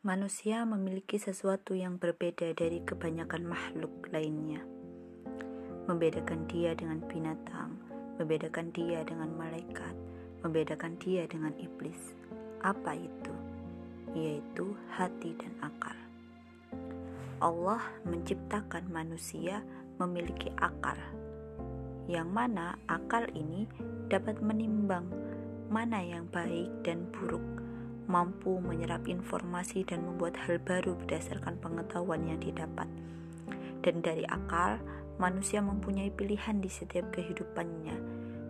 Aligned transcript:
Manusia 0.00 0.64
memiliki 0.64 1.20
sesuatu 1.20 1.76
yang 1.76 2.00
berbeda 2.00 2.56
dari 2.56 2.80
kebanyakan 2.80 3.44
makhluk 3.44 3.92
lainnya. 4.08 4.64
Membedakan 5.92 6.48
dia 6.48 6.72
dengan 6.72 7.04
binatang, 7.04 7.76
membedakan 8.16 8.72
dia 8.72 9.04
dengan 9.04 9.28
malaikat, 9.36 9.92
membedakan 10.40 10.96
dia 11.04 11.28
dengan 11.28 11.52
iblis. 11.60 12.16
Apa 12.64 12.96
itu? 12.96 13.34
Yaitu 14.16 14.72
hati 14.96 15.36
dan 15.36 15.52
akal. 15.60 15.98
Allah 17.44 17.84
menciptakan 18.08 18.88
manusia 18.88 19.60
memiliki 20.00 20.48
akal, 20.64 20.96
yang 22.08 22.32
mana 22.32 22.72
akal 22.88 23.28
ini 23.36 23.68
dapat 24.08 24.40
menimbang 24.40 25.12
mana 25.68 26.00
yang 26.00 26.24
baik 26.32 26.72
dan 26.88 27.04
buruk 27.12 27.59
mampu 28.10 28.58
menyerap 28.58 29.06
informasi 29.06 29.86
dan 29.86 30.02
membuat 30.02 30.34
hal 30.42 30.58
baru 30.58 30.98
berdasarkan 30.98 31.62
pengetahuan 31.62 32.26
yang 32.26 32.42
didapat. 32.42 32.90
Dan 33.86 34.02
dari 34.02 34.26
akal, 34.26 34.82
manusia 35.22 35.62
mempunyai 35.62 36.10
pilihan 36.10 36.58
di 36.58 36.66
setiap 36.66 37.14
kehidupannya, 37.14 37.94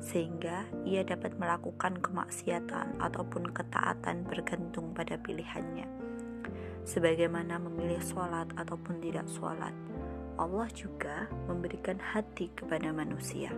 sehingga 0.01 0.65
ia 0.89 1.05
dapat 1.05 1.37
melakukan 1.37 2.01
kemaksiatan 2.01 2.97
ataupun 2.97 3.53
ketaatan 3.53 4.25
bergantung 4.25 4.97
pada 4.97 5.21
pilihannya. 5.21 5.85
Sebagaimana 6.89 7.61
memilih 7.61 8.01
sholat 8.01 8.49
ataupun 8.57 9.05
tidak 9.05 9.29
sholat, 9.29 9.77
Allah 10.41 10.67
juga 10.73 11.29
memberikan 11.45 12.01
hati 12.01 12.49
kepada 12.57 12.89
manusia 12.97 13.53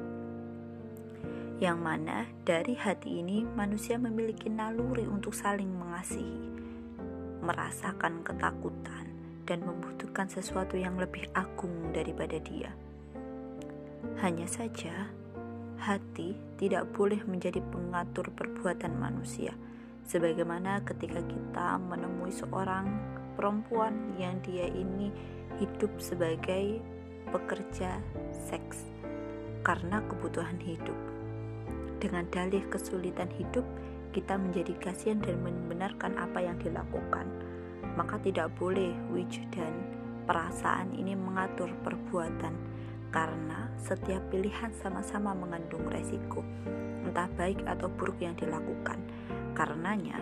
yang 1.63 1.79
mana 1.79 2.27
dari 2.43 2.75
hati 2.75 3.23
ini 3.23 3.47
manusia 3.47 3.95
memiliki 3.95 4.51
naluri 4.51 5.07
untuk 5.07 5.31
saling 5.31 5.71
mengasihi, 5.71 6.51
merasakan 7.39 8.27
ketakutan, 8.27 9.07
dan 9.47 9.63
membutuhkan 9.63 10.27
sesuatu 10.27 10.75
yang 10.75 10.99
lebih 10.99 11.23
agung 11.39 11.95
daripada 11.95 12.43
dia. 12.43 12.75
Hanya 14.19 14.51
saja, 14.51 15.07
hati 15.79 16.35
tidak 16.59 16.91
boleh 16.99 17.23
menjadi 17.31 17.63
pengatur 17.71 18.35
perbuatan 18.35 18.99
manusia, 18.99 19.55
sebagaimana 20.03 20.83
ketika 20.83 21.23
kita 21.23 21.79
menemui 21.79 22.35
seorang 22.35 22.91
perempuan 23.39 24.19
yang 24.19 24.35
dia 24.43 24.67
ini 24.67 25.15
hidup 25.63 25.95
sebagai 26.03 26.83
pekerja 27.31 28.03
seks 28.51 28.83
karena 29.63 30.03
kebutuhan 30.11 30.59
hidup 30.59 31.12
dengan 32.03 32.27
dalih 32.35 32.67
kesulitan 32.67 33.31
hidup, 33.39 33.63
kita 34.11 34.35
menjadi 34.35 34.75
kasihan 34.83 35.23
dan 35.23 35.39
membenarkan 35.39 36.19
apa 36.19 36.43
yang 36.43 36.59
dilakukan. 36.59 37.31
Maka 37.95 38.19
tidak 38.19 38.51
boleh 38.59 38.91
dan 39.55 39.71
perasaan 40.27 40.91
ini 40.99 41.15
mengatur 41.15 41.71
perbuatan 41.87 42.59
karena 43.15 43.71
setiap 43.79 44.25
pilihan 44.35 44.75
sama-sama 44.83 45.31
mengandung 45.37 45.87
resiko, 45.87 46.43
entah 47.07 47.31
baik 47.39 47.63
atau 47.71 47.87
buruk 47.87 48.19
yang 48.19 48.35
dilakukan. 48.35 48.99
Karenanya, 49.53 50.19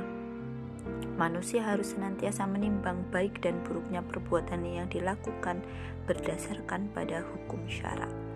manusia 1.17 1.65
harus 1.65 1.95
senantiasa 1.97 2.45
menimbang 2.45 3.09
baik 3.09 3.41
dan 3.41 3.63
buruknya 3.65 4.05
perbuatan 4.05 4.67
yang 4.67 4.91
dilakukan 4.91 5.63
berdasarkan 6.05 6.91
pada 6.93 7.23
hukum 7.23 7.63
syarak. 7.71 8.30